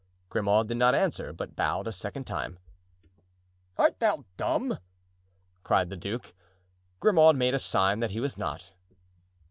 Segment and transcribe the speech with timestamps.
[0.29, 2.57] Grimaud did not answer, but bowed a second time.
[3.77, 4.79] "Art thou dumb?"
[5.63, 6.33] cried the duke.
[6.99, 8.73] Grimaud made a sign that he was not.